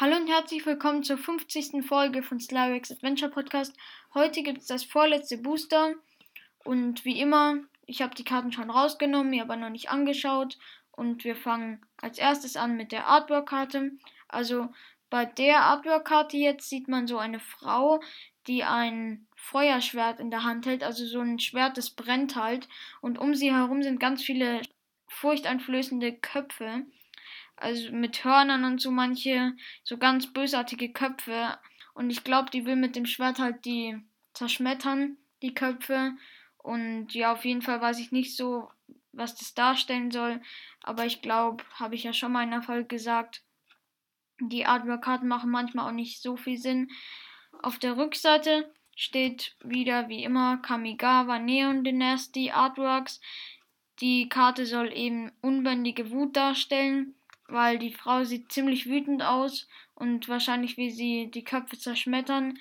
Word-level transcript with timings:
Hallo 0.00 0.16
und 0.16 0.26
herzlich 0.26 0.66
willkommen 0.66 1.04
zur 1.04 1.16
50. 1.16 1.86
Folge 1.86 2.24
von 2.24 2.40
Slyrex 2.40 2.90
Adventure 2.90 3.30
Podcast. 3.30 3.76
Heute 4.12 4.42
gibt 4.42 4.58
es 4.58 4.66
das 4.66 4.82
vorletzte 4.82 5.38
Booster 5.38 5.94
und 6.64 7.04
wie 7.04 7.20
immer, 7.20 7.58
ich 7.86 8.02
habe 8.02 8.12
die 8.12 8.24
Karten 8.24 8.50
schon 8.50 8.70
rausgenommen, 8.70 9.30
mir 9.30 9.44
aber 9.44 9.54
noch 9.54 9.70
nicht 9.70 9.90
angeschaut 9.90 10.58
und 10.90 11.22
wir 11.22 11.36
fangen 11.36 11.80
als 11.96 12.18
erstes 12.18 12.56
an 12.56 12.76
mit 12.76 12.90
der 12.90 13.06
Artwork-Karte. 13.06 13.92
Also 14.26 14.68
bei 15.10 15.26
der 15.26 15.60
Artwork-Karte 15.60 16.38
jetzt 16.38 16.68
sieht 16.68 16.88
man 16.88 17.06
so 17.06 17.18
eine 17.18 17.38
Frau, 17.38 18.00
die 18.48 18.64
ein 18.64 19.28
Feuerschwert 19.36 20.18
in 20.18 20.32
der 20.32 20.42
Hand 20.42 20.66
hält, 20.66 20.82
also 20.82 21.06
so 21.06 21.20
ein 21.20 21.38
Schwert, 21.38 21.78
das 21.78 21.90
brennt 21.90 22.34
halt 22.34 22.68
und 23.00 23.16
um 23.16 23.36
sie 23.36 23.52
herum 23.52 23.80
sind 23.84 24.00
ganz 24.00 24.24
viele 24.24 24.60
furchteinflößende 25.06 26.14
Köpfe 26.14 26.84
also 27.56 27.92
mit 27.92 28.24
Hörnern 28.24 28.64
und 28.64 28.80
so 28.80 28.90
manche, 28.90 29.54
so 29.82 29.98
ganz 29.98 30.32
bösartige 30.32 30.92
Köpfe. 30.92 31.58
Und 31.94 32.10
ich 32.10 32.24
glaube, 32.24 32.50
die 32.50 32.66
will 32.66 32.76
mit 32.76 32.96
dem 32.96 33.06
Schwert 33.06 33.38
halt 33.38 33.64
die 33.64 33.98
zerschmettern, 34.32 35.16
die 35.42 35.54
Köpfe. 35.54 36.12
Und 36.58 37.14
ja, 37.14 37.32
auf 37.32 37.44
jeden 37.44 37.62
Fall 37.62 37.80
weiß 37.80 37.98
ich 38.00 38.10
nicht 38.10 38.36
so, 38.36 38.68
was 39.12 39.36
das 39.36 39.54
darstellen 39.54 40.10
soll. 40.10 40.40
Aber 40.82 41.06
ich 41.06 41.22
glaube, 41.22 41.64
habe 41.74 41.94
ich 41.94 42.04
ja 42.04 42.12
schon 42.12 42.32
mal 42.32 42.42
in 42.42 42.50
der 42.50 42.62
Folge 42.62 42.86
gesagt, 42.86 43.42
die 44.40 44.66
Artwork-Karten 44.66 45.28
machen 45.28 45.50
manchmal 45.50 45.88
auch 45.88 45.94
nicht 45.94 46.20
so 46.20 46.36
viel 46.36 46.58
Sinn. 46.58 46.90
Auf 47.62 47.78
der 47.78 47.96
Rückseite 47.96 48.72
steht 48.96 49.56
wieder 49.62 50.08
wie 50.08 50.24
immer 50.24 50.58
Kamigawa 50.58 51.38
Neon 51.38 51.84
Dynasty 51.84 52.50
Artworks. 52.50 53.20
Die 54.00 54.28
Karte 54.28 54.66
soll 54.66 54.92
eben 54.92 55.30
unbändige 55.40 56.10
Wut 56.10 56.36
darstellen 56.36 57.14
weil 57.48 57.78
die 57.78 57.92
Frau 57.92 58.24
sieht 58.24 58.52
ziemlich 58.52 58.86
wütend 58.86 59.22
aus 59.22 59.68
und 59.94 60.28
wahrscheinlich 60.28 60.76
will 60.76 60.90
sie 60.90 61.30
die 61.30 61.44
Köpfe 61.44 61.78
zerschmettern, 61.78 62.58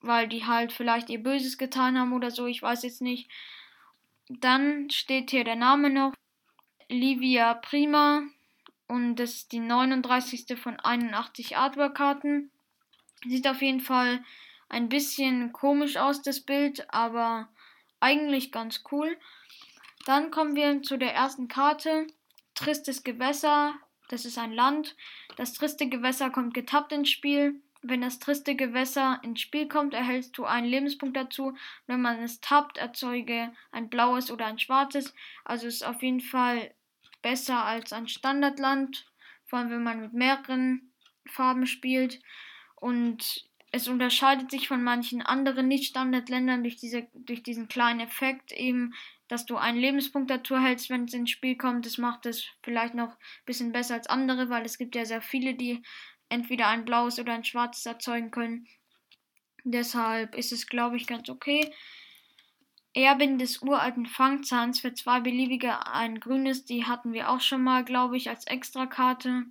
weil 0.00 0.28
die 0.28 0.46
halt 0.46 0.72
vielleicht 0.72 1.10
ihr 1.10 1.22
Böses 1.22 1.58
getan 1.58 1.98
haben 1.98 2.12
oder 2.12 2.30
so, 2.30 2.46
ich 2.46 2.62
weiß 2.62 2.82
jetzt 2.82 3.02
nicht. 3.02 3.30
Dann 4.28 4.90
steht 4.90 5.30
hier 5.30 5.44
der 5.44 5.56
Name 5.56 5.90
noch, 5.90 6.12
Livia 6.88 7.54
Prima 7.54 8.22
und 8.86 9.16
das 9.16 9.34
ist 9.34 9.52
die 9.52 9.60
39. 9.60 10.58
von 10.58 10.80
81 10.80 11.56
Artwork-Karten. 11.56 12.50
Sieht 13.26 13.46
auf 13.48 13.60
jeden 13.60 13.80
Fall 13.80 14.24
ein 14.68 14.88
bisschen 14.88 15.52
komisch 15.52 15.96
aus, 15.96 16.22
das 16.22 16.40
Bild, 16.40 16.92
aber 16.92 17.48
eigentlich 18.00 18.52
ganz 18.52 18.84
cool. 18.92 19.16
Dann 20.06 20.30
kommen 20.30 20.54
wir 20.54 20.82
zu 20.82 20.96
der 20.96 21.14
ersten 21.14 21.48
Karte. 21.48 22.06
Tristes 22.54 23.04
Gewässer, 23.04 23.74
das 24.08 24.24
ist 24.24 24.38
ein 24.38 24.52
Land. 24.52 24.96
Das 25.36 25.52
triste 25.52 25.88
Gewässer 25.88 26.30
kommt 26.30 26.54
getappt 26.54 26.92
ins 26.92 27.10
Spiel. 27.10 27.60
Wenn 27.82 28.00
das 28.00 28.18
triste 28.18 28.56
Gewässer 28.56 29.20
ins 29.22 29.40
Spiel 29.40 29.68
kommt, 29.68 29.94
erhältst 29.94 30.36
du 30.36 30.44
einen 30.44 30.66
Lebenspunkt 30.66 31.16
dazu. 31.16 31.56
Wenn 31.86 32.00
man 32.00 32.20
es 32.22 32.40
tappt, 32.40 32.78
erzeuge 32.78 33.52
ein 33.70 33.88
blaues 33.88 34.30
oder 34.30 34.46
ein 34.46 34.58
schwarzes. 34.58 35.14
Also 35.44 35.66
ist 35.68 35.86
auf 35.86 36.02
jeden 36.02 36.20
Fall 36.20 36.74
besser 37.22 37.64
als 37.64 37.92
ein 37.92 38.08
Standardland. 38.08 39.06
Vor 39.46 39.60
allem, 39.60 39.70
wenn 39.70 39.82
man 39.82 40.00
mit 40.00 40.12
mehreren 40.12 40.92
Farben 41.26 41.66
spielt. 41.66 42.20
Und 42.74 43.48
es 43.70 43.86
unterscheidet 43.86 44.50
sich 44.50 44.66
von 44.66 44.82
manchen 44.82 45.22
anderen 45.22 45.68
Nicht-Standardländern 45.68 46.62
durch, 46.62 46.76
diese, 46.76 47.06
durch 47.14 47.42
diesen 47.42 47.68
kleinen 47.68 48.00
Effekt 48.00 48.52
eben, 48.52 48.94
dass 49.28 49.46
du 49.46 49.56
einen 49.56 49.78
Lebenspunkt 49.78 50.30
dazu 50.30 50.58
hältst, 50.58 50.90
wenn 50.90 51.04
es 51.04 51.14
ins 51.14 51.30
Spiel 51.30 51.56
kommt. 51.56 51.86
Das 51.86 51.98
macht 51.98 52.26
es 52.26 52.46
vielleicht 52.62 52.94
noch 52.94 53.10
ein 53.10 53.44
bisschen 53.46 53.72
besser 53.72 53.94
als 53.94 54.08
andere, 54.08 54.48
weil 54.48 54.64
es 54.64 54.78
gibt 54.78 54.96
ja 54.96 55.04
sehr 55.04 55.20
viele, 55.20 55.54
die 55.54 55.82
entweder 56.28 56.68
ein 56.68 56.84
blaues 56.84 57.18
oder 57.18 57.34
ein 57.34 57.44
schwarzes 57.44 57.86
erzeugen 57.86 58.30
können. 58.30 58.66
Deshalb 59.64 60.34
ist 60.34 60.52
es, 60.52 60.66
glaube 60.66 60.96
ich, 60.96 61.06
ganz 61.06 61.28
okay. 61.28 61.72
Erbin 62.94 63.38
des 63.38 63.62
uralten 63.62 64.06
Fangzahns 64.06 64.80
für 64.80 64.94
zwei 64.94 65.20
beliebige 65.20 65.86
ein 65.86 66.20
grünes, 66.20 66.64
die 66.64 66.84
hatten 66.84 67.12
wir 67.12 67.30
auch 67.30 67.40
schon 67.40 67.62
mal, 67.62 67.84
glaube 67.84 68.16
ich, 68.16 68.28
als 68.28 68.46
Extrakarte. 68.46 69.44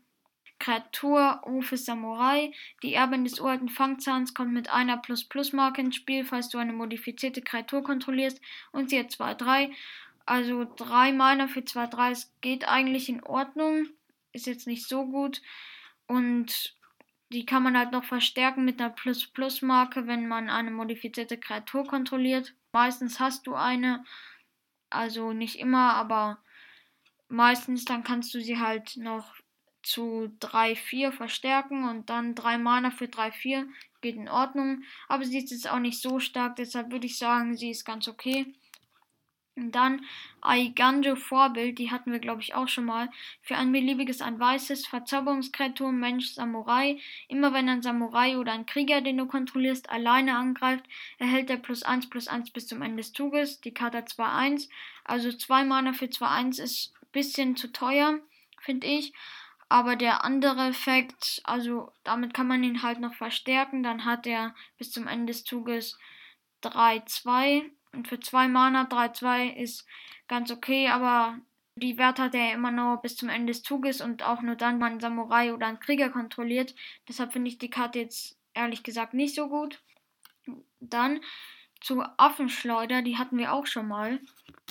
Kreatur 0.59 1.41
Rufe 1.45 1.77
Samurai. 1.77 2.51
Die 2.83 2.93
Erbin 2.93 3.23
des 3.23 3.39
uralten 3.39 3.69
Fangzahns 3.69 4.33
kommt 4.33 4.53
mit 4.53 4.69
einer 4.69 4.97
Plus-Plus-Marke 4.97 5.81
ins 5.81 5.95
Spiel, 5.95 6.25
falls 6.25 6.49
du 6.49 6.57
eine 6.57 6.73
modifizierte 6.73 7.41
Kreatur 7.41 7.83
kontrollierst. 7.83 8.41
Und 8.71 8.89
sie 8.89 8.99
hat 8.99 9.11
2-3. 9.11 9.71
Also 10.25 10.65
3 10.75 11.13
Mana 11.13 11.47
für 11.47 11.61
2-3 11.61 12.27
geht 12.41 12.67
eigentlich 12.67 13.09
in 13.09 13.23
Ordnung. 13.23 13.87
Ist 14.33 14.47
jetzt 14.47 14.67
nicht 14.67 14.87
so 14.87 15.05
gut. 15.05 15.41
Und 16.07 16.75
die 17.29 17.45
kann 17.45 17.63
man 17.63 17.77
halt 17.77 17.91
noch 17.91 18.03
verstärken 18.03 18.65
mit 18.65 18.79
einer 18.79 18.89
Plus-Plus-Marke, 18.89 20.07
wenn 20.07 20.27
man 20.27 20.49
eine 20.49 20.71
modifizierte 20.71 21.37
Kreatur 21.37 21.85
kontrolliert. 21.85 22.53
Meistens 22.71 23.19
hast 23.19 23.47
du 23.47 23.55
eine. 23.55 24.03
Also 24.89 25.33
nicht 25.33 25.59
immer, 25.59 25.93
aber 25.95 26.37
meistens 27.27 27.83
dann 27.83 28.03
kannst 28.03 28.33
du 28.33 28.39
sie 28.39 28.57
halt 28.57 28.95
noch 28.95 29.35
zu 29.83 30.31
3-4 30.39 31.11
verstärken 31.11 31.87
und 31.87 32.09
dann 32.09 32.35
3 32.35 32.57
Mana 32.57 32.91
für 32.91 33.05
3-4 33.05 33.67
geht 34.01 34.15
in 34.15 34.29
Ordnung. 34.29 34.83
Aber 35.07 35.23
sie 35.23 35.37
ist 35.37 35.51
jetzt 35.51 35.69
auch 35.69 35.79
nicht 35.79 36.01
so 36.01 36.19
stark, 36.19 36.55
deshalb 36.55 36.91
würde 36.91 37.07
ich 37.07 37.17
sagen, 37.17 37.55
sie 37.55 37.71
ist 37.71 37.85
ganz 37.85 38.07
okay. 38.07 38.53
Und 39.57 39.71
dann 39.71 40.05
Aiganjo 40.41 41.15
Vorbild, 41.15 41.79
die 41.79 41.89
hatten 41.89 42.11
wir 42.11 42.19
glaube 42.19 42.41
ich 42.41 42.53
auch 42.53 42.67
schon 42.67 42.85
mal. 42.85 43.09
Für 43.41 43.55
ein 43.55 43.71
beliebiges, 43.71 44.21
ein 44.21 44.39
weißes 44.39 44.85
Verzauberungskreatur, 44.85 45.91
Mensch, 45.91 46.27
Samurai. 46.27 46.99
Immer 47.27 47.53
wenn 47.53 47.67
ein 47.67 47.81
Samurai 47.81 48.37
oder 48.37 48.51
ein 48.51 48.67
Krieger, 48.67 49.01
den 49.01 49.17
du 49.17 49.25
kontrollierst, 49.25 49.89
alleine 49.89 50.35
angreift, 50.35 50.85
erhält 51.17 51.49
er 51.49 51.57
plus 51.57 51.81
1 51.81 52.07
plus 52.09 52.27
1 52.27 52.51
bis 52.51 52.67
zum 52.67 52.83
Ende 52.83 52.97
des 52.97 53.13
Zuges. 53.13 53.59
Die 53.59 53.73
Karte 53.73 53.97
2-1. 53.97 54.69
Also 55.03 55.31
2 55.31 55.63
Mana 55.63 55.93
für 55.93 56.05
2-1 56.05 56.61
ist 56.61 56.93
ein 57.01 57.11
bisschen 57.11 57.55
zu 57.55 57.71
teuer, 57.71 58.19
finde 58.61 58.85
ich. 58.85 59.11
Aber 59.69 59.95
der 59.95 60.23
andere 60.23 60.67
Effekt, 60.67 61.41
also 61.43 61.91
damit 62.03 62.33
kann 62.33 62.47
man 62.47 62.63
ihn 62.63 62.83
halt 62.83 62.99
noch 62.99 63.13
verstärken. 63.13 63.83
Dann 63.83 64.05
hat 64.05 64.25
er 64.25 64.55
bis 64.77 64.91
zum 64.91 65.07
Ende 65.07 65.33
des 65.33 65.43
Zuges 65.43 65.97
3-2. 66.63 67.69
Und 67.91 68.07
für 68.07 68.19
2 68.19 68.47
Mana 68.47 68.83
3-2 68.83 69.55
ist 69.55 69.85
ganz 70.27 70.51
okay, 70.51 70.87
aber 70.87 71.39
die 71.75 71.97
Werte 71.97 72.23
hat 72.23 72.35
er 72.35 72.53
immer 72.53 72.71
nur 72.71 72.97
bis 72.97 73.15
zum 73.15 73.29
Ende 73.29 73.53
des 73.53 73.61
Zuges 73.61 74.01
und 74.01 74.23
auch 74.23 74.41
nur 74.41 74.55
dann, 74.55 74.75
wenn 74.75 74.79
man 74.79 74.99
Samurai 74.99 75.53
oder 75.53 75.67
einen 75.67 75.79
Krieger 75.79 76.09
kontrolliert. 76.09 76.73
Deshalb 77.07 77.33
finde 77.33 77.49
ich 77.49 77.57
die 77.57 77.69
Karte 77.69 77.99
jetzt 77.99 78.37
ehrlich 78.53 78.83
gesagt 78.83 79.13
nicht 79.13 79.35
so 79.35 79.47
gut. 79.47 79.81
Dann 80.79 81.19
zu 81.81 82.01
Affenschleuder, 82.17 83.03
die 83.03 83.17
hatten 83.17 83.37
wir 83.37 83.53
auch 83.53 83.67
schon 83.67 83.87
mal. 83.87 84.19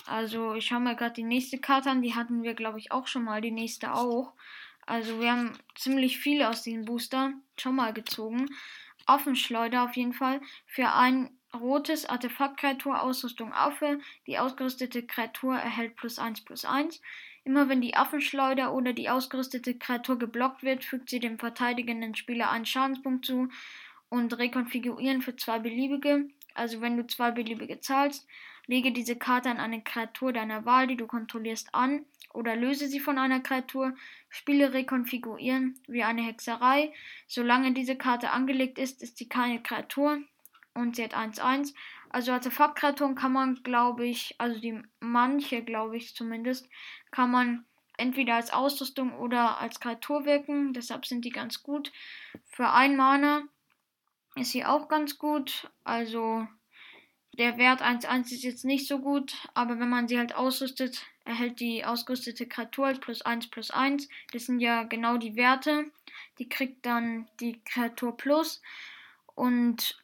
Also 0.06 0.54
ich 0.54 0.66
schaue 0.66 0.80
mir 0.80 0.96
gerade 0.96 1.14
die 1.14 1.22
nächste 1.22 1.58
Karte 1.58 1.90
an, 1.90 2.02
die 2.02 2.14
hatten 2.14 2.42
wir 2.42 2.54
glaube 2.54 2.78
ich 2.78 2.90
auch 2.90 3.06
schon 3.06 3.24
mal, 3.24 3.40
die 3.40 3.52
nächste 3.52 3.94
auch. 3.94 4.32
Also 4.86 5.20
wir 5.20 5.32
haben 5.32 5.52
ziemlich 5.74 6.18
viele 6.18 6.48
aus 6.48 6.62
diesem 6.62 6.84
Booster 6.84 7.32
schon 7.58 7.74
mal 7.74 7.92
gezogen. 7.92 8.46
Affenschleuder 9.04 9.84
auf 9.84 9.96
jeden 9.96 10.12
Fall. 10.12 10.40
Für 10.66 10.92
ein 10.92 11.30
rotes 11.54 12.06
Artefakt-Kreatur 12.06 13.02
Ausrüstung 13.02 13.52
Affe. 13.52 14.00
Die 14.26 14.38
ausgerüstete 14.38 15.02
Kreatur 15.04 15.56
erhält 15.56 15.96
plus 15.96 16.18
1 16.18 16.42
plus 16.42 16.64
1. 16.64 17.00
Immer 17.44 17.68
wenn 17.68 17.80
die 17.80 17.94
Affenschleuder 17.94 18.74
oder 18.74 18.92
die 18.92 19.08
ausgerüstete 19.08 19.78
Kreatur 19.78 20.18
geblockt 20.18 20.62
wird, 20.62 20.84
fügt 20.84 21.10
sie 21.10 21.20
dem 21.20 21.38
verteidigenden 21.38 22.14
Spieler 22.14 22.50
einen 22.50 22.66
Schadenspunkt 22.66 23.26
zu 23.26 23.48
und 24.08 24.36
rekonfigurieren 24.38 25.22
für 25.22 25.36
zwei 25.36 25.58
beliebige. 25.58 26.28
Also 26.54 26.80
wenn 26.80 26.96
du 26.96 27.06
zwei 27.06 27.30
beliebige 27.30 27.80
zahlst, 27.80 28.26
lege 28.66 28.92
diese 28.92 29.16
Karte 29.16 29.50
an 29.50 29.58
eine 29.58 29.82
Kreatur 29.82 30.32
deiner 30.32 30.64
Wahl, 30.64 30.86
die 30.86 30.96
du 30.96 31.06
kontrollierst, 31.06 31.74
an 31.74 32.04
oder 32.36 32.54
löse 32.54 32.86
sie 32.86 33.00
von 33.00 33.18
einer 33.18 33.40
Kreatur, 33.40 33.94
Spiele 34.28 34.72
rekonfigurieren 34.72 35.80
wie 35.88 36.02
eine 36.02 36.22
Hexerei. 36.22 36.92
Solange 37.26 37.72
diese 37.72 37.96
Karte 37.96 38.30
angelegt 38.30 38.78
ist, 38.78 39.02
ist 39.02 39.16
sie 39.16 39.28
keine 39.28 39.62
Kreatur 39.62 40.18
und 40.74 40.96
sie 40.96 41.04
hat 41.04 41.16
1-1. 41.16 41.74
Also 42.10 42.32
Artefaktkreaturen 42.32 43.14
kann 43.14 43.32
man, 43.32 43.62
glaube 43.62 44.06
ich, 44.06 44.34
also 44.38 44.60
die 44.60 44.80
manche, 45.00 45.62
glaube 45.62 45.96
ich 45.96 46.14
zumindest, 46.14 46.68
kann 47.10 47.30
man 47.30 47.64
entweder 47.96 48.34
als 48.34 48.52
Ausrüstung 48.52 49.14
oder 49.18 49.58
als 49.58 49.80
Kreatur 49.80 50.26
wirken. 50.26 50.72
Deshalb 50.74 51.06
sind 51.06 51.24
die 51.24 51.30
ganz 51.30 51.62
gut. 51.62 51.92
Für 52.44 52.70
ein 52.70 52.96
Mana 52.96 53.42
ist 54.34 54.52
sie 54.52 54.64
auch 54.64 54.88
ganz 54.88 55.18
gut. 55.18 55.70
Also 55.84 56.46
der 57.38 57.58
Wert 57.58 57.82
1-1 57.82 58.32
ist 58.32 58.42
jetzt 58.42 58.64
nicht 58.64 58.86
so 58.86 58.98
gut, 58.98 59.34
aber 59.54 59.78
wenn 59.78 59.88
man 59.88 60.08
sie 60.08 60.18
halt 60.18 60.34
ausrüstet, 60.34 61.04
erhält 61.24 61.60
die 61.60 61.84
ausgerüstete 61.84 62.46
Kreatur 62.46 62.86
als 62.86 63.00
plus 63.00 63.22
1 63.22 63.48
plus 63.48 63.70
1. 63.70 64.08
Das 64.32 64.46
sind 64.46 64.60
ja 64.60 64.84
genau 64.84 65.18
die 65.18 65.36
Werte. 65.36 65.90
Die 66.38 66.48
kriegt 66.48 66.86
dann 66.86 67.28
die 67.40 67.60
Kreatur 67.64 68.16
plus. 68.16 68.62
Und 69.34 70.02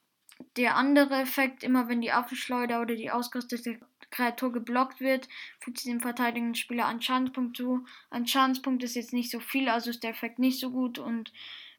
der 0.56 0.76
andere 0.76 1.14
Effekt, 1.16 1.62
immer 1.62 1.88
wenn 1.88 2.00
die 2.00 2.12
Affenschleuder 2.12 2.82
oder 2.82 2.96
die 2.96 3.10
ausgerüstete 3.10 3.80
Kreatur 4.10 4.52
geblockt 4.52 5.00
wird, 5.00 5.28
fügt 5.60 5.78
sie 5.78 5.90
dem 5.90 6.00
verteidigenden 6.00 6.54
Spieler 6.54 6.86
einen 6.86 7.00
Schadenspunkt 7.00 7.56
zu. 7.56 7.86
Ein 8.10 8.26
Schadenspunkt 8.26 8.82
ist 8.82 8.96
jetzt 8.96 9.12
nicht 9.12 9.30
so 9.30 9.40
viel, 9.40 9.68
also 9.68 9.90
ist 9.90 10.02
der 10.02 10.10
Effekt 10.10 10.38
nicht 10.38 10.60
so 10.60 10.70
gut. 10.70 10.98
Und 10.98 11.32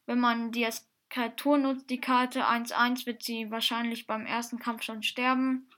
wenn 0.05 0.19
man 0.19 0.51
die 0.51 0.65
als 0.65 0.87
Kreatur 1.13 1.59
nutzt, 1.59 1.91
die 1.91 2.01
Karte 2.01 2.47
1-1, 2.47 3.05
wird 3.05 3.21
sie 3.21 3.51
wahrscheinlich 3.51 4.07
beim 4.07 4.25
ersten 4.25 4.57
Kampf 4.57 4.81
schon 4.81 5.03
sterben. 5.03 5.69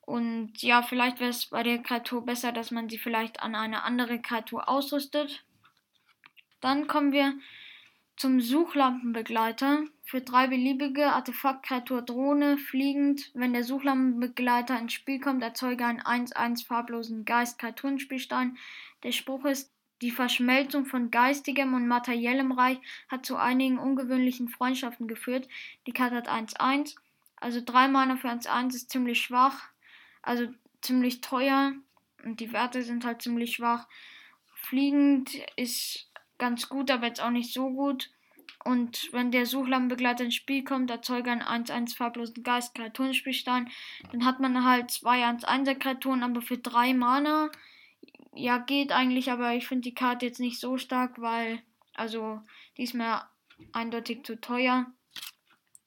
Und 0.00 0.60
ja, 0.62 0.82
vielleicht 0.82 1.20
wäre 1.20 1.30
es 1.30 1.46
bei 1.46 1.62
der 1.62 1.78
Kreatur 1.78 2.24
besser, 2.24 2.50
dass 2.50 2.72
man 2.72 2.88
sie 2.88 2.98
vielleicht 2.98 3.40
an 3.40 3.54
eine 3.54 3.84
andere 3.84 4.20
Kreatur 4.20 4.68
ausrüstet. 4.68 5.44
Dann 6.60 6.88
kommen 6.88 7.12
wir 7.12 7.34
zum 8.16 8.40
Suchlampenbegleiter. 8.40 9.84
Für 10.02 10.22
drei 10.22 10.48
beliebige 10.48 11.12
Artefaktkreatur 11.12 12.02
Drohne 12.02 12.58
fliegend. 12.58 13.30
Wenn 13.34 13.52
der 13.52 13.62
Suchlampenbegleiter 13.62 14.76
ins 14.76 14.92
Spiel 14.92 15.20
kommt, 15.20 15.44
erzeuge 15.44 15.86
einen 15.86 16.00
1-1 16.00 16.66
farblosen 16.66 17.24
Geist-Kreaturenspielstein. 17.24 18.58
Der 19.04 19.12
Spruch 19.12 19.44
ist, 19.44 19.70
die 20.00 20.10
Verschmelzung 20.10 20.86
von 20.86 21.10
geistigem 21.10 21.74
und 21.74 21.88
materiellem 21.88 22.52
Reich 22.52 22.78
hat 23.08 23.26
zu 23.26 23.36
einigen 23.36 23.78
ungewöhnlichen 23.78 24.48
Freundschaften 24.48 25.08
geführt. 25.08 25.48
Die 25.86 25.92
Karte 25.92 26.16
hat 26.16 26.30
1-1. 26.30 26.96
Also 27.36 27.60
3 27.64 27.88
Mana 27.88 28.16
für 28.16 28.28
1-1 28.28 28.74
ist 28.74 28.90
ziemlich 28.90 29.20
schwach. 29.20 29.68
Also 30.22 30.48
ziemlich 30.82 31.20
teuer. 31.20 31.72
Und 32.24 32.40
die 32.40 32.52
Werte 32.52 32.82
sind 32.82 33.04
halt 33.04 33.22
ziemlich 33.22 33.56
schwach. 33.56 33.88
Fliegend 34.54 35.34
ist 35.56 36.10
ganz 36.38 36.68
gut, 36.68 36.90
aber 36.90 37.06
jetzt 37.06 37.20
auch 37.20 37.30
nicht 37.30 37.52
so 37.52 37.70
gut. 37.70 38.10
Und 38.64 39.12
wenn 39.12 39.30
der 39.30 39.46
Suchlampenbegleiter 39.46 40.24
ins 40.24 40.34
Spiel 40.34 40.64
kommt, 40.64 40.90
erzeuge 40.90 41.30
einen 41.30 41.42
1-1 41.42 41.96
farblosen 41.96 42.42
Geist 42.42 42.74
Kreaturenspielstein, 42.74 43.70
dann 44.10 44.24
hat 44.24 44.40
man 44.40 44.64
halt 44.64 44.90
zwei 44.90 45.24
1-1er 45.24 45.74
Kreaturen, 45.76 46.22
aber 46.22 46.42
für 46.42 46.58
drei 46.58 46.92
Mana. 46.92 47.50
Ja, 48.38 48.58
geht 48.58 48.92
eigentlich, 48.92 49.32
aber 49.32 49.54
ich 49.54 49.66
finde 49.66 49.82
die 49.82 49.94
Karte 49.94 50.24
jetzt 50.24 50.38
nicht 50.38 50.60
so 50.60 50.78
stark, 50.78 51.20
weil, 51.20 51.60
also, 51.94 52.40
die 52.76 52.84
ist 52.84 52.94
mir 52.94 53.28
eindeutig 53.72 54.24
zu 54.24 54.40
teuer. 54.40 54.86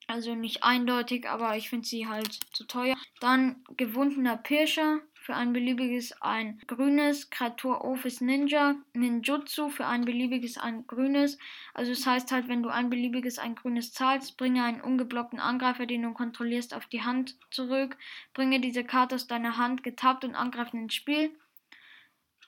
Also 0.08 0.36
nicht 0.36 0.62
eindeutig, 0.62 1.30
aber 1.30 1.56
ich 1.56 1.70
finde 1.70 1.88
sie 1.88 2.08
halt 2.08 2.38
zu 2.52 2.66
teuer. 2.66 2.98
Dann 3.22 3.64
gewundener 3.78 4.36
Pirscher. 4.36 5.00
Für 5.14 5.36
ein 5.36 5.54
beliebiges 5.54 6.20
ein 6.22 6.60
grünes, 6.68 7.30
Kreatur 7.30 7.86
Office 7.86 8.20
Ninja, 8.20 8.76
Ninjutsu 8.94 9.70
für 9.70 9.86
ein 9.86 10.04
beliebiges 10.04 10.58
ein 10.58 10.88
grünes. 10.88 11.38
Also 11.76 11.92
das 11.92 12.06
heißt 12.06 12.32
halt, 12.32 12.50
wenn 12.50 12.64
du 12.64 12.70
ein 12.70 12.90
beliebiges 12.90 13.38
ein 13.38 13.56
grünes 13.56 13.94
zahlst, 13.94 14.36
bringe 14.36 14.64
einen 14.64 14.82
ungeblockten 14.82 15.40
Angreifer, 15.40 15.86
den 15.86 16.02
du 16.02 16.12
kontrollierst, 16.14 16.74
auf 16.74 16.88
die 16.88 17.04
Hand 17.04 17.38
zurück. 17.52 17.98
Bringe 18.34 18.60
diese 18.60 18.84
Karte 18.84 19.16
aus 19.16 19.28
deiner 19.28 19.58
Hand 19.58 19.84
getappt 19.84 20.26
und 20.26 20.36
angreifend 20.36 20.82
ins 20.82 20.96
Spiel. 20.96 21.32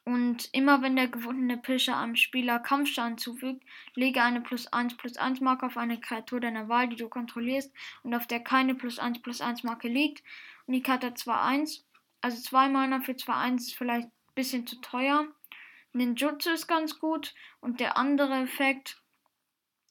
Und 0.06 0.50
immer 0.52 0.82
wenn 0.82 0.98
der 0.98 1.08
gewundene 1.08 1.58
Pischer 1.58 1.98
einem 1.98 2.18
Spieler 2.18 2.60
Kampfschaden 2.60 3.18
zufügt, 3.18 3.64
lege 3.96 4.22
eine 4.22 4.42
plus 4.42 4.68
1 4.72 4.98
plus 4.98 5.16
1 5.16 5.40
Marke 5.40 5.66
auf 5.66 5.78
eine 5.78 6.00
Kreatur 6.00 6.42
deiner 6.42 6.68
Wahl, 6.68 6.90
die 6.90 6.98
du 6.98 7.08
kontrollierst 7.08 7.72
und 8.04 8.14
auf 8.14 8.28
der 8.28 8.42
keine 8.42 8.76
plus 8.76 9.00
1 9.00 9.22
plus 9.22 9.40
1 9.40 9.64
Marke 9.64 9.88
liegt. 9.88 10.24
Und 10.68 10.74
die 10.74 10.82
Karte 10.82 11.08
hat 11.08 11.18
zwar 11.18 11.44
1 11.44 11.86
also 12.24 12.42
2 12.42 12.70
Mana 12.70 13.02
für 13.02 13.12
2-1 13.12 13.58
ist 13.58 13.76
vielleicht 13.76 14.08
ein 14.08 14.34
bisschen 14.34 14.66
zu 14.66 14.80
teuer. 14.80 15.28
Ninjutsu 15.92 16.52
ist 16.52 16.68
ganz 16.68 16.98
gut. 16.98 17.36
Und 17.60 17.82
der 17.82 17.98
andere 17.98 18.36
Effekt 18.42 19.02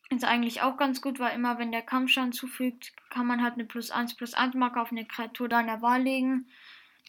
ist 0.08 0.24
eigentlich 0.24 0.62
auch 0.62 0.78
ganz 0.78 1.02
gut, 1.02 1.18
weil 1.20 1.34
immer 1.34 1.58
wenn 1.58 1.72
der 1.72 1.82
Kampfschaden 1.82 2.32
zufügt, 2.32 2.92
kann 3.10 3.26
man 3.26 3.42
halt 3.42 3.54
eine 3.54 3.66
plus 3.66 3.90
1 3.90 4.16
plus 4.16 4.32
1 4.32 4.54
Marke 4.54 4.80
auf 4.80 4.90
eine 4.90 5.04
Kreatur 5.04 5.48
deiner 5.48 5.82
Wahl 5.82 6.02
legen. 6.02 6.48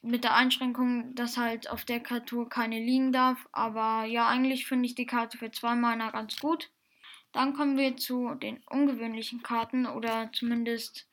Mit 0.04 0.24
der 0.24 0.36
Einschränkung, 0.36 1.16
dass 1.16 1.38
halt 1.38 1.70
auf 1.70 1.86
der 1.86 2.00
Kreatur 2.00 2.50
keine 2.50 2.78
liegen 2.80 3.12
darf. 3.12 3.48
Aber 3.52 4.06
ja, 4.06 4.28
eigentlich 4.28 4.68
finde 4.68 4.86
ich 4.86 4.96
die 4.96 5.06
Karte 5.06 5.38
für 5.38 5.52
2 5.52 5.76
Mana 5.76 6.12
ganz 6.12 6.40
gut. 6.40 6.70
Dann 7.32 7.54
kommen 7.54 7.78
wir 7.78 7.98
zu 7.98 8.36
den 8.36 8.62
ungewöhnlichen 8.70 9.42
Karten 9.42 9.88
oder 9.88 10.30
zumindest 10.34 11.08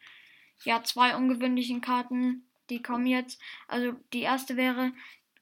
ja 0.65 0.83
zwei 0.83 1.17
ungewöhnlichen 1.17 1.81
Karten 1.81 2.45
die 2.71 2.83
kommen 2.83 3.07
jetzt. 3.07 3.41
Also 3.69 3.93
die 4.13 4.21
erste 4.21 4.57
wäre 4.57 4.93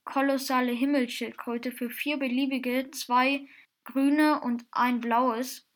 kolossale 0.05 0.73
Himmelsschildkröte 0.73 1.71
für 1.71 1.91
vier 1.91 2.17
beliebige, 2.17 2.91
zwei 2.91 3.47
grüne 3.85 4.41
und 4.41 4.65
ein 4.73 5.01
blaues. 5.01 5.67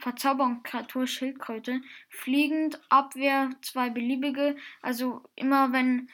Verzauberungskreatur 0.00 1.06
Schildkröte. 1.06 1.82
Fliegend, 2.08 2.80
Abwehr, 2.88 3.50
zwei 3.60 3.90
beliebige. 3.90 4.56
Also 4.80 5.22
immer 5.34 5.72
wenn 5.72 6.08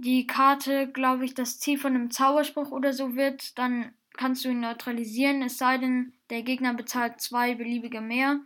die 0.00 0.26
Karte, 0.26 0.88
glaube 0.88 1.26
ich, 1.26 1.34
das 1.34 1.58
Ziel 1.58 1.78
von 1.78 1.94
einem 1.94 2.10
Zauberspruch 2.10 2.70
oder 2.70 2.94
so 2.94 3.16
wird, 3.16 3.58
dann 3.58 3.92
kannst 4.16 4.44
du 4.44 4.48
ihn 4.48 4.60
neutralisieren, 4.60 5.42
es 5.42 5.58
sei 5.58 5.76
denn, 5.76 6.14
der 6.30 6.42
Gegner 6.42 6.72
bezahlt 6.72 7.20
zwei 7.20 7.54
beliebige 7.54 8.00
mehr. 8.00 8.40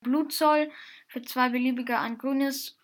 Blutzoll 0.00 0.70
für 1.08 1.20
zwei 1.22 1.50
beliebige 1.50 1.98
ein 1.98 2.16
grünes 2.16 2.78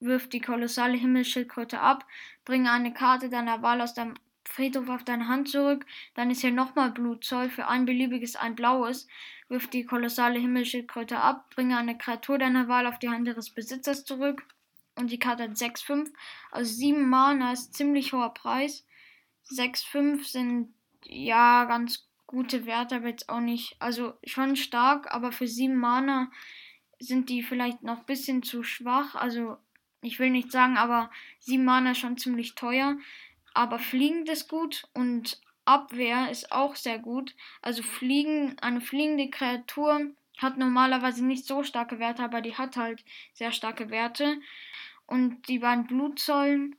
wirf 0.00 0.28
die 0.28 0.40
kolossale 0.40 0.96
Himmelsschildkröte 0.96 1.80
ab, 1.80 2.06
bringe 2.44 2.70
eine 2.70 2.92
Karte 2.92 3.30
deiner 3.30 3.62
Wahl 3.62 3.80
aus 3.80 3.94
deinem 3.94 4.14
Friedhof 4.44 4.88
auf 4.88 5.04
deine 5.04 5.28
Hand 5.28 5.48
zurück, 5.48 5.86
dann 6.14 6.30
ist 6.30 6.40
hier 6.42 6.52
nochmal 6.52 6.90
Blutzoll 6.90 7.48
für 7.48 7.68
ein 7.68 7.86
beliebiges 7.86 8.36
ein 8.36 8.54
blaues, 8.54 9.08
wirf 9.48 9.66
die 9.68 9.84
kolossale 9.84 10.38
Himmelsschildkröte 10.38 11.18
ab, 11.18 11.48
bringe 11.54 11.76
eine 11.76 11.96
Kreatur 11.96 12.38
deiner 12.38 12.68
Wahl 12.68 12.86
auf 12.86 12.98
die 12.98 13.08
Hand 13.08 13.26
ihres 13.26 13.50
Besitzers 13.50 14.04
zurück 14.04 14.44
und 15.00 15.10
die 15.10 15.18
Karte 15.18 15.44
hat 15.44 15.50
6-5, 15.52 16.08
also 16.50 16.72
7 16.72 17.08
Mana 17.08 17.52
ist 17.52 17.74
ziemlich 17.74 18.12
hoher 18.12 18.34
Preis. 18.34 18.86
6-5 19.50 20.24
sind 20.24 20.74
ja 21.04 21.64
ganz 21.64 22.06
gute 22.26 22.66
Werte, 22.66 22.96
aber 22.96 23.08
jetzt 23.08 23.28
auch 23.28 23.40
nicht, 23.40 23.76
also 23.80 24.14
schon 24.24 24.56
stark, 24.56 25.12
aber 25.12 25.32
für 25.32 25.48
7 25.48 25.76
Mana 25.76 26.30
sind 26.98 27.28
die 27.28 27.42
vielleicht 27.42 27.82
noch 27.82 28.00
ein 28.00 28.06
bisschen 28.06 28.42
zu 28.42 28.62
schwach, 28.62 29.14
also 29.14 29.56
ich 30.02 30.18
will 30.18 30.30
nicht 30.30 30.52
sagen, 30.52 30.76
aber 30.76 31.10
7 31.40 31.64
Mana 31.64 31.92
ist 31.92 31.98
schon 31.98 32.16
ziemlich 32.16 32.54
teuer. 32.54 32.96
Aber 33.52 33.78
Fliegen 33.78 34.26
ist 34.26 34.48
gut 34.48 34.84
und 34.94 35.40
Abwehr 35.64 36.30
ist 36.30 36.52
auch 36.52 36.76
sehr 36.76 36.98
gut. 36.98 37.34
Also 37.62 37.82
Fliegen, 37.82 38.56
eine 38.60 38.80
fliegende 38.80 39.28
Kreatur 39.28 40.12
hat 40.38 40.56
normalerweise 40.56 41.24
nicht 41.24 41.44
so 41.44 41.62
starke 41.62 41.98
Werte, 41.98 42.22
aber 42.22 42.40
die 42.40 42.56
hat 42.56 42.76
halt 42.76 43.04
sehr 43.34 43.52
starke 43.52 43.90
Werte. 43.90 44.38
Und 45.10 45.48
die 45.48 45.58
beiden 45.58 45.86
Blutzollen 45.88 46.76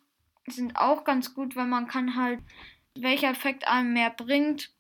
sind 0.48 0.78
auch 0.78 1.04
ganz 1.04 1.34
gut, 1.34 1.56
weil 1.56 1.68
man 1.68 1.88
kann 1.88 2.16
halt, 2.16 2.40
welcher 2.96 3.30
Effekt 3.30 3.68
einem 3.68 3.94
mehr 3.94 4.10
bringt, 4.10 4.72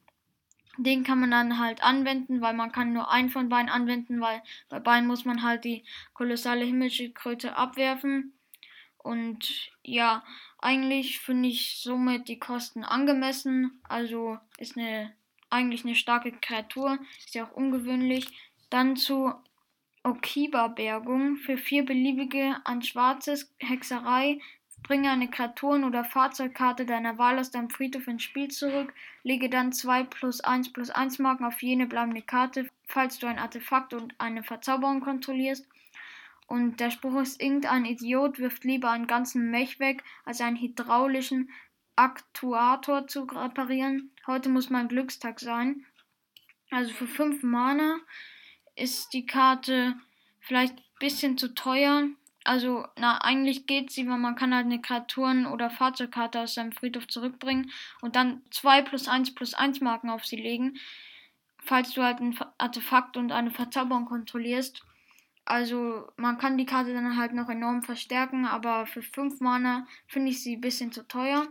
den 0.77 1.03
kann 1.03 1.19
man 1.19 1.31
dann 1.31 1.59
halt 1.59 1.83
anwenden, 1.83 2.39
weil 2.39 2.53
man 2.53 2.71
kann 2.71 2.93
nur 2.93 3.11
einen 3.11 3.29
von 3.29 3.49
beiden 3.49 3.69
anwenden, 3.69 4.21
weil 4.21 4.41
bei 4.69 4.79
beiden 4.79 5.05
muss 5.05 5.25
man 5.25 5.43
halt 5.43 5.65
die 5.65 5.83
kolossale 6.13 6.63
Himmelsschildkröte 6.63 7.57
abwerfen. 7.57 8.33
Und 8.97 9.71
ja, 9.83 10.23
eigentlich 10.59 11.19
finde 11.19 11.49
ich 11.49 11.81
somit 11.81 12.29
die 12.29 12.39
Kosten 12.39 12.85
angemessen. 12.85 13.81
Also 13.83 14.39
ist 14.57 14.77
eine 14.77 15.13
eigentlich 15.49 15.83
eine 15.83 15.95
starke 15.95 16.31
Kreatur, 16.31 16.99
ist 17.19 17.35
ja 17.35 17.43
auch 17.43 17.51
ungewöhnlich. 17.51 18.27
Dann 18.69 18.95
zu 18.95 19.33
Okiba-Bergung 20.03 21.37
für 21.37 21.57
vier 21.57 21.85
beliebige 21.85 22.55
an 22.63 22.81
schwarzes 22.81 23.53
Hexerei 23.59 24.39
Bringe 24.83 25.11
eine 25.11 25.29
Kreaturen- 25.29 25.83
oder 25.83 26.03
Fahrzeugkarte 26.03 26.85
deiner 26.85 27.17
Wahl 27.17 27.37
aus 27.37 27.51
deinem 27.51 27.69
Friedhof 27.69 28.07
ins 28.07 28.23
Spiel 28.23 28.49
zurück. 28.49 28.93
Lege 29.23 29.49
dann 29.49 29.71
2 29.71 30.03
plus 30.03 30.41
1 30.41 30.73
plus 30.73 30.89
1 30.89 31.19
Marken 31.19 31.45
auf 31.45 31.61
jene 31.61 31.85
bleibende 31.85 32.21
Karte, 32.21 32.67
falls 32.87 33.19
du 33.19 33.27
ein 33.27 33.37
Artefakt 33.37 33.93
und 33.93 34.15
eine 34.19 34.43
Verzauberung 34.43 35.01
kontrollierst. 35.01 35.67
Und 36.47 36.79
der 36.79 36.89
Spruch 36.89 37.21
ist, 37.21 37.41
irgendein 37.41 37.85
Idiot 37.85 38.39
wirft 38.39 38.63
lieber 38.63 38.89
einen 38.89 39.07
ganzen 39.07 39.51
Mech 39.51 39.79
weg, 39.79 40.03
als 40.25 40.41
einen 40.41 40.57
hydraulischen 40.57 41.51
Aktuator 41.95 43.07
zu 43.07 43.23
reparieren. 43.23 44.11
Heute 44.25 44.49
muss 44.49 44.69
mein 44.69 44.87
Glückstag 44.87 45.39
sein. 45.39 45.85
Also 46.71 46.91
für 46.91 47.07
5 47.07 47.43
Mana 47.43 47.99
ist 48.75 49.13
die 49.13 49.25
Karte 49.25 49.95
vielleicht 50.39 50.77
ein 50.77 50.83
bisschen 50.99 51.37
zu 51.37 51.53
teuer. 51.53 52.07
Also, 52.43 52.87
na, 52.97 53.19
eigentlich 53.19 53.67
geht 53.67 53.91
sie, 53.91 54.07
weil 54.07 54.17
man 54.17 54.35
kann 54.35 54.53
halt 54.53 54.65
eine 54.65 54.81
Kreaturen- 54.81 55.45
oder 55.45 55.69
Fahrzeugkarte 55.69 56.39
aus 56.39 56.55
seinem 56.55 56.71
Friedhof 56.71 57.07
zurückbringen 57.07 57.71
und 58.01 58.15
dann 58.15 58.41
2 58.49 58.81
plus 58.81 59.07
1 59.07 59.35
plus 59.35 59.53
1 59.53 59.79
Marken 59.81 60.09
auf 60.09 60.25
sie 60.25 60.37
legen, 60.37 60.79
falls 61.63 61.93
du 61.93 62.01
halt 62.01 62.19
ein 62.19 62.35
Artefakt 62.57 63.15
und 63.15 63.31
eine 63.31 63.51
Verzauberung 63.51 64.05
kontrollierst. 64.05 64.83
Also, 65.45 66.07
man 66.17 66.37
kann 66.39 66.57
die 66.57 66.65
Karte 66.65 66.93
dann 66.93 67.17
halt 67.17 67.33
noch 67.33 67.49
enorm 67.49 67.83
verstärken, 67.83 68.45
aber 68.45 68.85
für 68.87 69.03
5 69.03 69.39
Mana 69.39 69.87
finde 70.07 70.31
ich 70.31 70.41
sie 70.41 70.55
ein 70.55 70.61
bisschen 70.61 70.91
zu 70.91 71.07
teuer. 71.07 71.47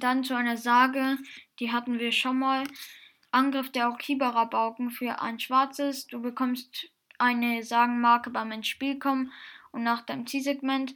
Dann 0.00 0.24
zu 0.24 0.34
einer 0.34 0.56
Sage, 0.56 1.18
die 1.58 1.72
hatten 1.72 1.98
wir 1.98 2.12
schon 2.12 2.38
mal. 2.38 2.64
Angriff 3.32 3.70
der 3.70 3.88
Okibara-Bauken 3.88 4.90
für 4.90 5.20
ein 5.20 5.38
schwarzes. 5.38 6.06
Du 6.06 6.20
bekommst 6.20 6.90
eine 7.18 7.62
Sagenmarke 7.62 8.30
beim 8.30 8.52
ins 8.52 8.68
Spiel 8.68 8.98
kommen 8.98 9.32
und 9.72 9.82
nach 9.82 10.02
deinem 10.02 10.26
Zielsegment. 10.26 10.94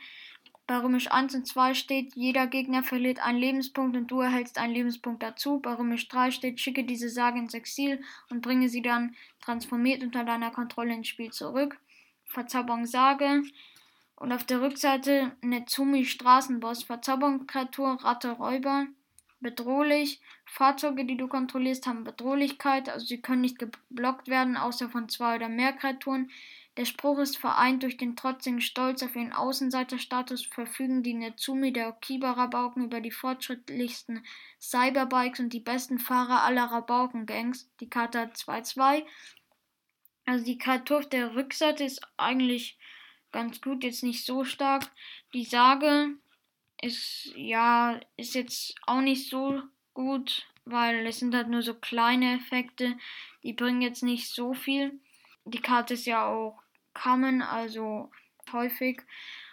Bei 0.67 0.79
Römisch 0.79 1.11
1 1.11 1.35
und 1.35 1.47
2 1.47 1.75
steht, 1.75 2.15
jeder 2.17 2.47
Gegner 2.47 2.83
verliert 2.83 3.21
einen 3.21 3.39
Lebenspunkt 3.39 3.97
und 3.97 4.11
du 4.11 4.21
erhältst 4.21 4.57
einen 4.57 4.73
Lebenspunkt 4.73 5.23
dazu. 5.23 5.61
Bei 5.61 5.75
Römisch 5.75 6.09
3 6.09 6.31
steht, 6.31 6.59
schicke 6.59 6.85
diese 6.85 7.11
Sage 7.11 7.39
ins 7.39 7.53
Exil 7.53 8.03
und 8.31 8.41
bringe 8.41 8.71
sie 8.71 8.81
dann 8.81 9.15
transformiert 9.43 10.03
unter 10.03 10.25
deiner 10.25 10.51
Kontrolle 10.51 10.95
ins 10.95 11.09
Spiel 11.09 11.31
zurück. 11.31 11.79
Verzauberung 12.25 12.87
Sage. 12.87 13.43
Und 14.17 14.33
auf 14.33 14.45
der 14.45 14.63
Rückseite 14.63 15.37
Nezumi 15.43 16.07
Straßenboss, 16.07 16.85
Verzauberungskreatur, 16.85 18.03
Ratte 18.03 18.31
Räuber. 18.31 18.87
Bedrohlich. 19.45 20.23
Fahrzeuge, 20.47 21.05
die 21.05 21.19
du 21.19 21.29
kontrollierst, 21.29 21.87
haben 21.87 22.03
Bedrohlichkeit, 22.03 22.89
also 22.89 23.05
sie 23.05 23.21
können 23.21 23.43
nicht 23.43 23.59
geblockt 23.59 24.29
werden, 24.29 24.57
außer 24.57 24.89
von 24.89 25.11
zwei 25.11 25.37
oder 25.37 25.51
mehr 25.51 25.75
Kreaturen. 25.75 26.31
Der 26.79 26.87
Spruch 26.87 27.19
ist 27.19 27.37
vereint 27.37 27.83
durch 27.83 27.99
den 27.99 28.17
trotzigen 28.17 28.63
Stolz 28.63 29.03
auf 29.03 29.15
ihren 29.15 29.35
Außenseiterstatus, 29.35 30.47
verfügen 30.47 31.03
die 31.03 31.13
Nezumi 31.13 31.75
der 31.75 31.91
Okiba-Rabauken 31.91 32.85
über 32.85 33.03
die 33.03 33.11
fortschrittlichsten 33.11 34.25
Cyberbikes 34.59 35.41
und 35.41 35.53
die 35.53 35.61
besten 35.61 35.99
Fahrer 35.99 36.43
aller 36.43 36.65
Rabauken-Gangs. 36.65 37.69
Die 37.81 37.91
Karte 37.91 38.21
hat 38.21 38.37
2-2. 38.37 39.05
Also 40.25 40.43
die 40.43 40.57
Kreatur 40.57 41.01
auf 41.01 41.09
der 41.11 41.35
Rückseite 41.35 41.85
ist 41.85 42.01
eigentlich 42.17 42.79
ganz 43.31 43.61
gut, 43.61 43.85
jetzt 43.85 44.03
nicht 44.03 44.25
so 44.25 44.45
stark. 44.45 44.91
Die 45.35 45.45
Sage 45.45 46.17
ist 46.83 47.33
ja 47.37 48.01
ist 48.17 48.35
jetzt 48.35 48.75
auch 48.87 49.01
nicht 49.01 49.29
so 49.31 49.63
gut, 49.95 50.47
weil 50.65 51.07
es 51.07 51.19
sind 51.19 51.35
halt 51.35 51.49
nur 51.49 51.63
so 51.63 51.75
kleine 51.75 52.37
Effekte, 52.37 52.97
die 53.43 53.53
bringen 53.53 53.83
jetzt 53.83 54.03
nicht 54.03 54.29
so 54.29 54.55
viel. 54.55 54.99
Die 55.45 55.61
Karte 55.61 55.95
ist 55.95 56.07
ja 56.07 56.27
auch 56.27 56.63
kamen, 56.95 57.43
also 57.43 58.11
häufig. 58.53 59.03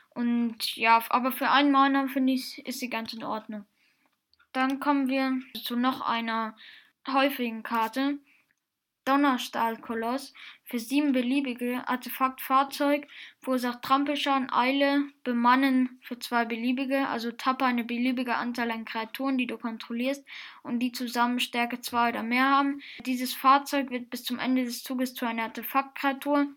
Und 0.09 0.75
ja, 0.75 1.03
aber 1.09 1.31
für 1.31 1.49
einen 1.49 1.71
Mana 1.71 2.07
finde 2.07 2.33
ich, 2.33 2.65
ist 2.65 2.79
sie 2.79 2.89
ganz 2.89 3.13
in 3.13 3.23
Ordnung. 3.23 3.65
Dann 4.53 4.79
kommen 4.79 5.07
wir 5.07 5.39
zu 5.63 5.75
noch 5.75 6.01
einer 6.01 6.55
häufigen 7.07 7.63
Karte. 7.63 8.19
Donnerstahlkoloss 9.05 10.33
für 10.71 10.79
sieben 10.79 11.11
beliebige 11.11 11.85
Artefaktfahrzeug 11.85 13.05
verursacht 13.41 13.81
Trampelschaden, 13.81 14.49
Eile, 14.53 15.03
Bemannen 15.25 15.99
für 16.01 16.17
zwei 16.17 16.45
beliebige, 16.45 17.09
also 17.09 17.33
tappe 17.33 17.65
eine 17.65 17.83
beliebige 17.83 18.35
Anzahl 18.35 18.71
an 18.71 18.85
Kreaturen, 18.85 19.37
die 19.37 19.47
du 19.47 19.57
kontrollierst 19.57 20.23
und 20.63 20.79
die 20.79 20.93
zusammen 20.93 21.41
Stärke 21.41 21.81
2 21.81 22.09
oder 22.11 22.23
mehr 22.23 22.45
haben. 22.45 22.81
Dieses 23.05 23.33
Fahrzeug 23.33 23.89
wird 23.89 24.09
bis 24.09 24.23
zum 24.23 24.39
Ende 24.39 24.63
des 24.63 24.81
Zuges 24.81 25.13
zu 25.13 25.25
einer 25.25 25.43
Artefaktkreatur 25.43 26.47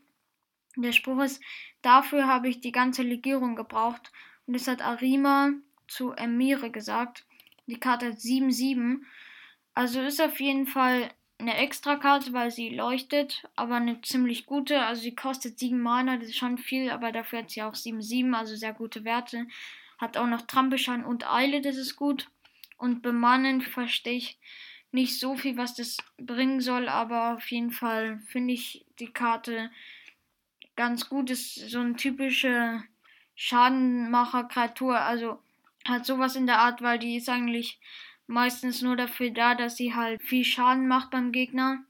der 0.77 0.93
Spruch 0.93 1.23
ist, 1.23 1.43
dafür 1.83 2.29
habe 2.29 2.49
ich 2.49 2.61
die 2.61 2.73
ganze 2.73 3.03
Legierung 3.03 3.57
gebraucht. 3.57 4.13
Und 4.47 4.55
das 4.55 4.69
hat 4.69 4.81
Arima 4.81 5.51
zu 5.89 6.13
Emire 6.13 6.71
gesagt. 6.71 7.27
Die 7.67 7.81
Karte 7.81 8.07
hat 8.07 8.19
7-7. 8.19 9.01
Also 9.75 10.01
ist 10.03 10.23
auf 10.23 10.39
jeden 10.39 10.69
Fall 10.69 11.11
eine 11.39 11.57
Extra-Karte, 11.57 12.33
weil 12.33 12.51
sie 12.51 12.69
leuchtet, 12.71 13.45
aber 13.57 13.77
eine 13.77 14.01
ziemlich 14.03 14.47
gute. 14.47 14.81
Also 14.83 15.03
sie 15.03 15.15
kostet 15.15 15.59
7 15.59 15.81
Mana, 15.81 16.17
das 16.17 16.29
ist 16.29 16.39
schon 16.39 16.59
viel, 16.59 16.91
aber 16.91 17.13
dafür 17.13 17.41
hat 17.41 17.51
sie 17.51 17.63
auch 17.63 17.75
7-7, 17.75 18.33
also 18.35 18.55
sehr 18.55 18.73
gute 18.73 19.05
Werte. 19.05 19.47
Hat 19.99 20.17
auch 20.17 20.27
noch 20.27 20.43
Trampelschein 20.43 21.05
und 21.05 21.31
Eile, 21.31 21.61
das 21.61 21.77
ist 21.77 21.97
gut. 21.97 22.31
Und 22.77 23.03
Bemannen 23.03 23.63
verstehe 23.63 24.17
ich 24.17 24.39
nicht 24.93 25.19
so 25.19 25.37
viel, 25.37 25.57
was 25.57 25.75
das 25.75 25.97
bringen 26.19 26.61
soll, 26.61 26.89
aber 26.89 27.35
auf 27.35 27.51
jeden 27.51 27.73
Fall 27.73 28.21
finde 28.29 28.55
ich 28.55 28.85
die 29.01 29.13
Karte 29.13 29.71
ganz 30.77 31.09
gut 31.09 31.31
ist, 31.31 31.55
so 31.55 31.81
eine 31.81 31.97
typische 31.97 32.83
Schadenmacher-Kreatur. 33.35 35.01
Also 35.01 35.41
hat 35.87 36.07
sowas 36.07 36.37
in 36.37 36.47
der 36.47 36.61
Art, 36.61 36.81
weil 36.81 36.99
die 36.99 37.17
ist 37.17 37.29
eigentlich 37.29 37.81
meistens 38.27 38.83
nur 38.83 38.97
dafür 38.97 39.31
da, 39.31 39.55
dass 39.55 39.77
sie 39.77 39.95
halt 39.95 40.23
viel 40.23 40.45
Schaden 40.45 40.89
macht 40.89 41.11
beim 41.11 41.33
Gegner. 41.33 41.85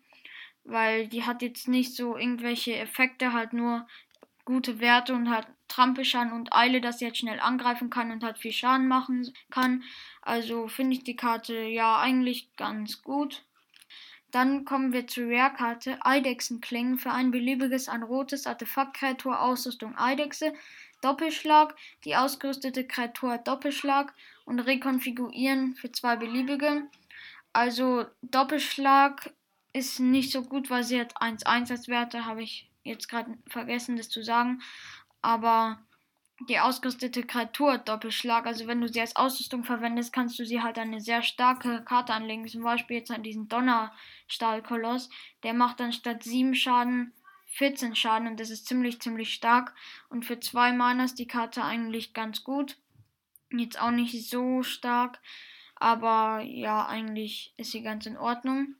Weil 0.65 1.09
die 1.09 1.25
hat 1.25 1.43
jetzt 1.43 1.69
nicht 1.69 1.95
so 1.95 2.17
irgendwelche 2.17 2.77
Effekte, 2.77 3.33
halt 3.33 3.53
nur 3.53 3.87
gute 4.45 4.81
Werte 4.81 5.15
und 5.15 5.31
hat 5.31 5.47
Trampelschaden 5.69 6.33
und 6.33 6.53
Eile, 6.53 6.81
dass 6.81 6.99
sie 6.99 7.07
jetzt 7.07 7.19
schnell 7.19 7.41
angreifen 7.41 7.91
kann 7.91 8.11
und 8.11 8.23
halt 8.23 8.39
viel 8.39 8.53
Schaden 8.53 8.87
machen 8.89 9.33
kann. 9.51 9.83
Also 10.23 10.69
finde 10.69 10.97
ich 10.97 11.05
die 11.05 11.17
Karte 11.17 11.55
ja 11.63 11.99
eigentlich 11.99 12.55
ganz 12.57 13.03
gut. 13.03 13.45
Dann 14.35 14.65
kommen 14.65 14.93
wir 14.93 15.07
zur 15.07 15.31
Rare-Karte 15.31 15.97
Eidechsenklingen 16.05 16.99
für 16.99 17.13
ein 17.13 17.31
beliebiges 17.31 17.89
ein 17.89 18.03
rotes 18.03 18.49
Artefakt-Kreatur 18.49 19.41
Ausrüstung 19.41 19.97
Eidechse. 19.97 20.53
Doppelschlag, 21.03 21.77
die 22.05 22.17
ausgerüstete 22.17 22.85
Kreatur 22.85 23.39
Doppelschlag 23.39 24.13
und 24.45 24.59
rekonfigurieren 24.59 25.77
für 25.77 25.93
zwei 25.93 26.17
beliebige. 26.17 26.89
Also 27.53 28.07
Doppelschlag 28.23 29.33
ist 29.73 30.01
nicht 30.01 30.33
so 30.33 30.43
gut, 30.43 30.69
weil 30.69 30.83
sie 30.83 31.01
hat 31.01 31.17
1-1 31.17 31.71
als 31.71 31.87
Werte, 31.87 32.27
habe 32.27 32.43
ich 32.43 32.69
jetzt 32.83 33.09
gerade 33.09 33.39
vergessen, 33.47 33.97
das 33.97 34.09
zu 34.09 34.25
sagen. 34.25 34.63
Aber 35.23 35.79
die 36.49 36.59
ausgerüstete 36.59 37.25
Kreatur 37.25 37.79
Doppelschlag. 37.79 38.47
Also 38.47 38.67
wenn 38.67 38.81
du 38.81 38.89
sie 38.89 39.01
als 39.01 39.17
Ausrüstung 39.17 39.65
verwendest, 39.65 40.13
kannst 40.13 40.39
du 40.39 40.45
sie 40.45 40.63
halt 40.63 40.79
eine 40.79 41.01
sehr 41.01 41.23
starke 41.23 41.85
Karte 41.85 42.13
anlegen. 42.13 42.47
Zum 42.49 42.63
Beispiel 42.63 42.99
jetzt 42.99 43.11
an 43.11 43.23
diesen 43.23 43.49
Donnerstahlkoloss. 43.49 45.11
Der 45.43 45.55
macht 45.55 45.81
dann 45.81 45.93
statt 45.93 46.23
7 46.23 46.55
Schaden 46.55 47.13
14 47.55 47.95
Schaden 47.95 48.27
und 48.27 48.41
das 48.41 48.51
ist 48.51 48.67
ziemlich, 48.67 49.01
ziemlich 49.01 49.33
stark. 49.33 49.75
Und 50.09 50.25
für 50.25 50.41
2 50.41 50.73
Mana 50.73 51.05
ist 51.05 51.19
die 51.19 51.27
Karte 51.27 51.63
eigentlich 51.63 52.13
ganz 52.13 52.45
gut. 52.45 52.77
Jetzt 53.51 53.81
auch 53.81 53.93
nicht 53.93 54.29
so 54.29 54.63
stark, 54.65 55.21
aber 55.77 56.41
ja, 56.41 56.87
eigentlich 56.87 57.55
ist 57.57 57.71
sie 57.71 57.83
ganz 57.83 58.07
in 58.07 58.17
Ordnung. 58.17 58.75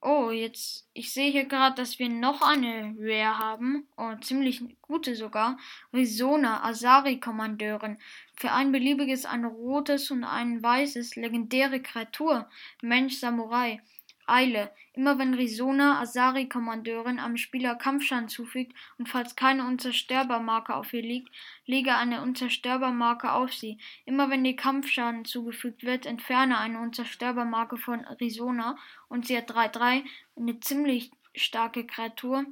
Oh, 0.00 0.30
jetzt, 0.30 0.88
ich 0.92 1.12
sehe 1.12 1.30
hier 1.32 1.46
gerade, 1.46 1.74
dass 1.74 1.98
wir 1.98 2.08
noch 2.08 2.40
eine 2.40 2.94
Rare 2.98 3.38
haben. 3.38 3.88
Oh, 3.96 4.14
ziemlich 4.20 4.62
gute 4.80 5.16
sogar. 5.16 5.58
Risona, 5.92 6.62
Asari-Kommandeurin. 6.62 7.98
Für 8.36 8.52
ein 8.52 8.70
beliebiges, 8.70 9.24
ein 9.26 9.44
rotes 9.44 10.12
und 10.12 10.22
ein 10.22 10.62
weißes, 10.62 11.16
legendäre 11.16 11.82
Kreatur. 11.82 12.48
Mensch, 12.80 13.16
Samurai. 13.18 13.80
Eile. 14.28 14.70
Immer 14.92 15.18
wenn 15.18 15.34
Risona 15.34 16.00
Asari-Kommandeurin 16.00 17.18
am 17.18 17.36
Spieler 17.36 17.76
Kampfschaden 17.76 18.28
zufügt 18.28 18.74
und 18.98 19.08
falls 19.08 19.36
keine 19.36 19.64
Unzerstörbarmarke 19.64 20.74
auf 20.74 20.92
ihr 20.92 21.02
liegt, 21.02 21.34
lege 21.66 21.94
eine 21.94 22.22
Unzerstörbarmarke 22.22 23.32
auf 23.32 23.54
sie. 23.54 23.78
Immer 24.04 24.28
wenn 24.28 24.44
dir 24.44 24.56
Kampfschaden 24.56 25.24
zugefügt 25.24 25.84
wird, 25.84 26.04
entferne 26.04 26.58
eine 26.58 26.80
Unzerstörbarmarke 26.80 27.76
von 27.76 28.04
Risona 28.04 28.76
und 29.08 29.26
sie 29.26 29.36
hat 29.36 29.50
3-3, 29.50 30.04
eine 30.36 30.60
ziemlich 30.60 31.10
starke 31.34 31.86
Kreatur, 31.86 32.44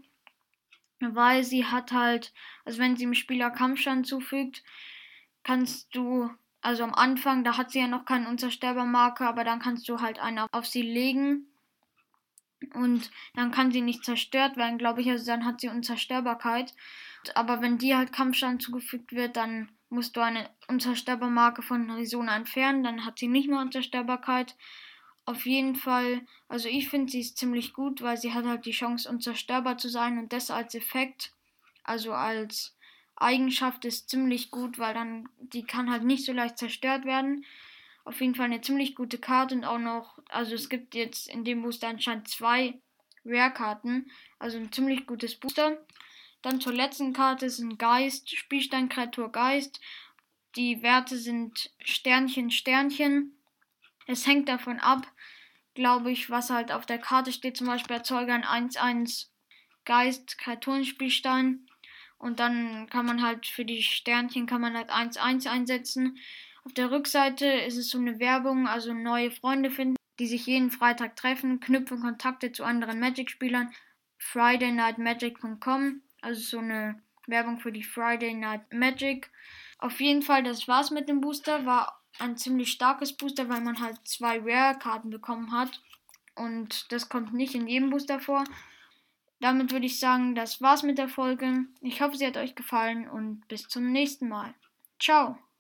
weil 1.01 1.43
sie 1.43 1.67
hat 1.67 1.93
halt, 1.93 2.33
also 2.65 2.79
wenn 2.79 2.97
sie 2.97 3.05
dem 3.05 3.15
Spieler 3.15 3.51
Kampfschaden 3.51 4.05
zufügt, 4.05 4.63
kannst 5.43 5.95
du 5.95 6.31
also 6.61 6.83
am 6.83 6.95
Anfang, 6.95 7.45
da 7.45 7.57
hat 7.57 7.71
sie 7.71 7.81
ja 7.81 7.87
noch 7.87 8.05
keine 8.05 8.29
Unzerstörbarmarke, 8.29 9.27
aber 9.27 9.45
dann 9.45 9.61
kannst 9.61 9.89
du 9.89 10.01
halt 10.01 10.19
eine 10.19 10.47
auf 10.53 10.67
sie 10.67 10.83
legen 10.83 11.47
und 12.75 13.11
dann 13.35 13.51
kann 13.51 13.71
sie 13.71 13.83
nicht 13.83 14.05
zerstört 14.05 14.57
werden, 14.57 14.79
glaube 14.79 15.01
ich. 15.01 15.11
Also 15.11 15.27
dann 15.27 15.45
hat 15.45 15.61
sie 15.61 15.69
Unzerstörbarkeit. 15.69 16.75
Aber 17.35 17.61
wenn 17.61 17.79
dir 17.79 17.99
halt 17.99 18.13
Kampfstand 18.13 18.63
zugefügt 18.63 19.13
wird, 19.13 19.37
dann 19.37 19.71
musst 19.89 20.17
du 20.17 20.21
eine 20.21 20.49
Unzerstörbarmarke 20.69 21.63
von 21.63 21.91
Risona 21.91 22.37
entfernen. 22.37 22.85
Dann 22.85 23.05
hat 23.05 23.19
sie 23.19 23.29
nicht 23.29 23.49
mehr 23.49 23.61
Unzerstörbarkeit. 23.61 24.57
Auf 25.25 25.45
jeden 25.45 25.75
Fall, 25.75 26.23
also 26.49 26.69
ich 26.69 26.89
finde 26.89 27.11
sie 27.11 27.21
ist 27.21 27.37
ziemlich 27.37 27.73
gut, 27.73 28.01
weil 28.01 28.17
sie 28.17 28.33
hat 28.33 28.45
halt 28.47 28.65
die 28.65 28.71
Chance 28.71 29.09
unzerstörbar 29.09 29.77
zu 29.77 29.89
sein 29.89 30.19
und 30.19 30.33
das 30.33 30.53
als 30.53 30.75
Effekt, 30.77 31.33
also 31.83 32.13
als 32.13 32.77
Eigenschaft 33.17 33.85
ist 33.85 34.09
ziemlich 34.09 34.53
gut, 34.53 34.79
weil 34.79 34.95
dann 34.95 35.29
die 35.41 35.65
kann 35.65 35.91
halt 35.91 36.05
nicht 36.05 36.25
so 36.25 36.33
leicht 36.33 36.59
zerstört 36.59 37.05
werden 37.05 37.45
auf 38.07 38.21
jeden 38.21 38.37
Fall 38.37 38.47
eine 38.47 38.61
ziemlich 38.61 38.95
gute 38.95 39.19
Karte 39.19 39.57
und 39.57 39.65
auch 39.65 39.79
noch, 39.79 40.19
also 40.29 40.55
es 40.55 40.69
gibt 40.69 40.95
jetzt 40.95 41.29
in 41.29 41.45
dem 41.45 41.63
Booster 41.63 41.89
anscheinend 41.89 42.29
zwei 42.29 42.81
Rare-Karten, 43.25 44.11
also 44.39 44.59
ein 44.59 44.71
ziemlich 44.71 45.07
gutes 45.07 45.35
Booster. 45.35 45.85
Dann 46.41 46.61
zur 46.61 46.73
letzten 46.73 47.13
Karte 47.13 47.47
ein 47.47 47.77
Geist, 47.77 48.31
Spielstein, 48.31 48.89
Kreatur, 48.89 49.33
Geist. 49.33 49.81
Die 50.55 50.83
Werte 50.83 51.19
sind 51.19 51.73
Sternchen, 51.81 52.53
Sternchen. 52.53 53.37
Es 54.07 54.25
hängt 54.25 54.49
davon 54.49 54.79
ab, 54.79 55.13
glaube 55.75 56.13
ich, 56.13 56.31
was 56.31 56.51
halt 56.51 56.71
auf 56.71 56.87
der 56.87 56.99
Karte 56.99 57.33
steht. 57.33 57.57
Zum 57.57 57.67
Beispiel 57.67 57.97
Erzeuger 57.97 58.35
ein 58.35 58.71
1-1 58.71 59.27
Geist, 59.85 60.39
Kreaturenspielstein. 60.39 61.67
Und 62.19 62.39
dann 62.39 62.89
kann 62.89 63.05
man 63.05 63.23
halt 63.23 63.47
für 63.47 63.65
die 63.65 63.83
Sternchen 63.83 64.47
kann 64.47 64.61
man 64.61 64.77
halt 64.77 64.91
1-1 64.91 65.49
einsetzen. 65.49 66.19
Auf 66.67 66.73
der 66.73 66.91
Rückseite 66.91 67.47
ist 67.47 67.77
es 67.77 67.91
so 67.91 67.99
eine 67.99 68.19
Werbung, 68.19 68.67
also 68.67 68.93
neue 68.93 69.31
Freunde 69.31 69.71
finden, 69.71 69.95
die 70.19 70.27
sich 70.27 70.47
jeden 70.47 70.73
Freitag 70.73 71.15
treffen, 71.15 71.61
knüpfen 71.61 72.01
Kontakte 72.01 72.51
zu 72.51 72.65
anderen 72.65 72.99
Magic-Spielern. 72.99 73.73
FridayNightMagic.com, 74.19 76.03
also 76.23 76.41
so 76.41 76.59
eine 76.59 77.01
Werbung 77.29 77.61
für 77.61 77.71
die 77.71 77.85
Friday 77.85 78.35
Night 78.35 78.73
Magic. 78.73 79.31
Auf 79.79 80.01
jeden 80.01 80.23
Fall, 80.23 80.43
das 80.43 80.67
war's 80.67 80.91
mit 80.91 81.09
dem 81.09 81.21
Booster. 81.21 81.67
War 81.67 82.03
ein 82.19 82.37
ziemlich 82.37 82.73
starkes 82.73 83.13
Booster, 83.13 83.49
weil 83.49 83.61
man 83.61 83.81
halt 83.81 84.01
zwei 84.03 84.41
Rare-Karten 84.41 85.11
bekommen 85.11 85.53
hat. 85.53 85.81
Und 86.35 86.91
das 86.91 87.09
kommt 87.09 87.33
nicht 87.33 87.55
in 87.55 87.69
jedem 87.69 87.91
Booster 87.91 88.19
vor. 88.19 88.43
Damit 89.39 89.71
würde 89.71 89.87
ich 89.87 90.01
sagen, 90.01 90.35
das 90.35 90.61
war's 90.61 90.83
mit 90.83 90.99
der 90.99 91.09
Folge. 91.09 91.67
Ich 91.81 92.01
hoffe, 92.01 92.17
sie 92.17 92.27
hat 92.27 92.37
euch 92.37 92.57
gefallen 92.57 93.09
und 93.09 93.47
bis 93.47 93.69
zum 93.69 93.93
nächsten 93.93 94.29
Mal. 94.29 94.53
Ciao. 94.99 95.39